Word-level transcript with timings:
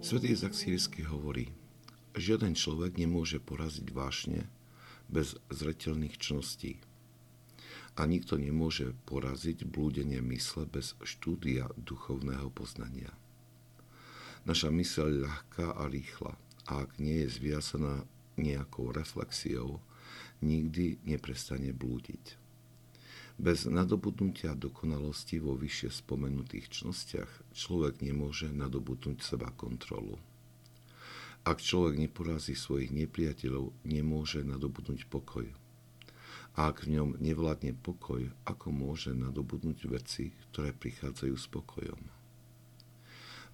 Svetý 0.00 0.32
Izak 0.32 0.56
Sírsky 0.56 1.04
hovorí, 1.04 1.52
žiaden 2.16 2.56
človek 2.56 2.96
nemôže 2.96 3.36
poraziť 3.36 3.92
vášne 3.92 4.48
bez 5.12 5.36
zretelných 5.52 6.16
čností. 6.16 6.80
A 8.00 8.08
nikto 8.08 8.40
nemôže 8.40 8.96
poraziť 9.04 9.68
blúdenie 9.68 10.24
mysle 10.24 10.64
bez 10.64 10.96
štúdia 11.04 11.68
duchovného 11.76 12.48
poznania. 12.48 13.12
Naša 14.48 14.72
myseľ 14.72 15.06
ľahká 15.20 15.76
a 15.76 15.84
rýchla 15.84 16.32
a 16.64 16.88
ak 16.88 16.96
nie 16.96 17.20
je 17.28 17.36
zviazaná 17.36 18.00
nejakou 18.40 18.96
reflexiou, 18.96 19.84
nikdy 20.40 20.96
neprestane 21.04 21.76
blúdiť. 21.76 22.40
Bez 23.40 23.64
nadobudnutia 23.64 24.52
dokonalosti 24.52 25.40
vo 25.40 25.56
vyššie 25.56 26.04
spomenutých 26.04 26.68
čnostiach 26.68 27.56
človek 27.56 28.04
nemôže 28.04 28.52
nadobudnúť 28.52 29.24
seba 29.24 29.48
kontrolu. 29.56 30.20
Ak 31.48 31.64
človek 31.64 31.96
neporazí 31.96 32.52
svojich 32.52 32.92
nepriateľov, 32.92 33.72
nemôže 33.88 34.44
nadobudnúť 34.44 35.08
pokoj. 35.08 35.48
A 36.52 36.68
ak 36.68 36.84
v 36.84 37.00
ňom 37.00 37.16
nevládne 37.16 37.72
pokoj, 37.80 38.28
ako 38.44 38.76
môže 38.76 39.16
nadobudnúť 39.16 39.88
veci, 39.88 40.36
ktoré 40.52 40.76
prichádzajú 40.76 41.32
s 41.32 41.46
pokojom? 41.48 42.00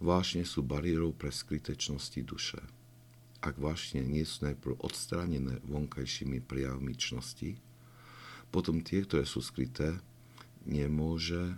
Vášne 0.03 0.43
sú 0.43 0.66
bariérou 0.66 1.15
pre 1.15 1.30
skryté 1.30 1.79
čnosti 1.79 2.19
duše. 2.27 2.59
Ak 3.39 3.55
vášne 3.63 4.03
nie 4.03 4.27
sú 4.27 4.51
najprv 4.51 4.83
odstránené 4.83 5.63
vonkajšími 5.63 6.43
prijavmi 6.43 6.99
čnosti, 6.99 7.63
potom 8.51 8.80
tie, 8.80 9.05
ktoré 9.05 9.25
sú 9.29 9.45
skryté, 9.45 9.97
nemôže, 10.66 11.57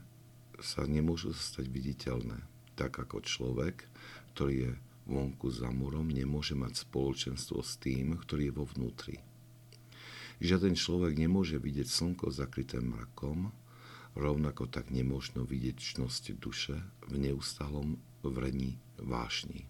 sa 0.61 0.85
nemôžu 0.85 1.33
stať 1.33 1.71
viditeľné. 1.71 2.39
Tak 2.75 3.03
ako 3.09 3.23
človek, 3.23 3.87
ktorý 4.35 4.55
je 4.55 4.73
vonku 5.09 5.49
za 5.49 5.73
murom, 5.73 6.13
nemôže 6.13 6.53
mať 6.53 6.85
spoločenstvo 6.85 7.65
s 7.65 7.81
tým, 7.81 8.15
ktorý 8.21 8.53
je 8.53 8.57
vo 8.57 8.65
vnútri. 8.69 9.17
Žiaden 10.39 10.79
človek 10.79 11.19
nemôže 11.19 11.59
vidieť 11.59 11.89
slnko 11.91 12.31
zakryté 12.31 12.79
mrakom, 12.79 13.51
rovnako 14.15 14.71
tak 14.71 14.95
nemôžno 14.95 15.43
vidieť 15.43 15.99
čnosť 15.99 16.39
duše 16.39 16.79
v 17.11 17.15
neustálom 17.19 17.99
vrení 18.23 18.79
vášni. 19.01 19.67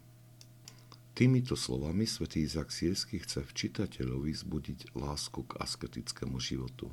Týmito 1.17 1.59
slovami 1.59 2.07
svätý 2.07 2.47
Izak 2.47 2.71
Sírsky 2.71 3.19
chce 3.19 3.43
v 3.43 3.51
čitateľovi 3.51 4.31
zbudiť 4.31 4.95
lásku 4.95 5.43
k 5.51 5.59
asketickému 5.59 6.39
životu. 6.39 6.93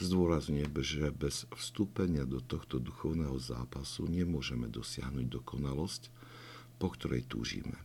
Zdôrazňuje, 0.00 0.64
že 0.80 1.12
bez 1.12 1.44
vstúpenia 1.52 2.24
do 2.24 2.40
tohto 2.40 2.80
duchovného 2.80 3.36
zápasu 3.36 4.08
nemôžeme 4.08 4.64
dosiahnuť 4.72 5.28
dokonalosť, 5.28 6.08
po 6.80 6.88
ktorej 6.88 7.28
túžime. 7.28 7.76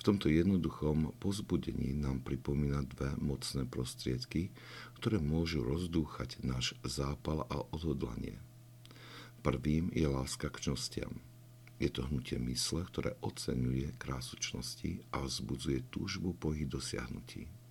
V 0.00 0.08
tomto 0.08 0.32
jednoduchom 0.32 1.12
pozbudení 1.20 1.92
nám 1.92 2.24
pripomína 2.24 2.88
dve 2.88 3.12
mocné 3.20 3.68
prostriedky, 3.68 4.48
ktoré 4.96 5.20
môžu 5.20 5.60
rozdúchať 5.60 6.40
náš 6.40 6.72
zápal 6.80 7.44
a 7.46 7.60
odhodlanie. 7.70 8.40
Prvým 9.44 9.92
je 9.92 10.08
láska 10.08 10.48
k 10.48 10.64
čnostiam. 10.64 11.20
Je 11.76 11.92
to 11.92 12.08
hnutie 12.08 12.40
mysle, 12.40 12.88
ktoré 12.88 13.20
oceňuje 13.20 14.00
krásu 14.00 14.40
čnosti 14.40 15.04
a 15.12 15.20
vzbudzuje 15.28 15.84
túžbu 15.92 16.32
po 16.40 16.56
ich 16.56 16.64
dosiahnutí. 16.64 17.61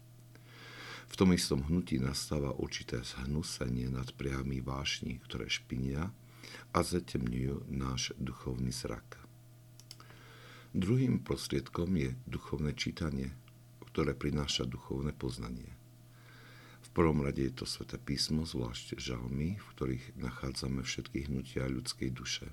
V 1.11 1.19
tom 1.19 1.35
istom 1.35 1.59
hnutí 1.67 1.99
nastáva 1.99 2.55
určité 2.55 3.03
zhnusenie 3.03 3.91
nad 3.91 4.07
priamy 4.15 4.63
vášni, 4.63 5.19
ktoré 5.27 5.51
špinia 5.51 6.07
a 6.71 6.79
zatemňujú 6.79 7.67
náš 7.67 8.15
duchovný 8.15 8.71
zrak. 8.71 9.19
Druhým 10.71 11.19
prostriedkom 11.19 11.91
je 11.99 12.15
duchovné 12.31 12.71
čítanie, 12.79 13.35
ktoré 13.91 14.15
prináša 14.15 14.63
duchovné 14.63 15.11
poznanie. 15.11 15.75
V 16.79 16.89
prvom 16.95 17.27
rade 17.27 17.43
je 17.43 17.59
to 17.59 17.67
sväté 17.67 17.99
písmo, 17.99 18.47
zvlášť 18.47 18.95
žalmy, 18.95 19.59
v 19.59 19.67
ktorých 19.75 20.15
nachádzame 20.15 20.79
všetky 20.79 21.27
hnutia 21.27 21.67
ľudskej 21.67 22.07
duše. 22.15 22.47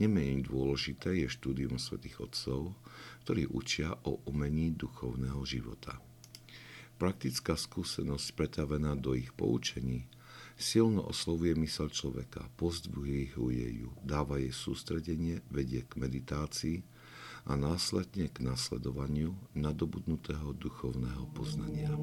Nemenej 0.00 0.48
dôležité 0.48 1.12
je 1.20 1.28
štúdium 1.28 1.76
svätých 1.76 2.24
Otcov, 2.24 2.72
ktorí 3.28 3.52
učia 3.52 3.92
o 4.08 4.24
umení 4.24 4.72
duchovného 4.72 5.44
života. 5.44 6.00
Praktická 7.00 7.56
skúsenosť 7.56 8.36
pretavená 8.36 8.92
do 8.92 9.16
ich 9.16 9.32
poučení 9.32 10.04
silno 10.60 11.08
oslovuje 11.08 11.56
mysel 11.56 11.88
človeka, 11.88 12.44
pozdvuje 12.60 13.32
ju, 13.80 13.88
dáva 14.04 14.36
jej 14.36 14.52
sústredenie, 14.52 15.40
vedie 15.48 15.88
k 15.88 15.96
meditácii 15.96 16.84
a 17.48 17.56
následne 17.56 18.28
k 18.28 18.44
nasledovaniu 18.44 19.32
nadobudnutého 19.56 20.52
duchovného 20.52 21.24
poznania. 21.32 21.96